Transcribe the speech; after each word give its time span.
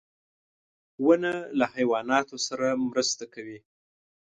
•ونه 1.05 1.31
له 1.57 1.65
حیواناتو 1.75 2.35
سره 2.47 2.67
مرسته 2.89 3.23
کوي. 3.33 3.59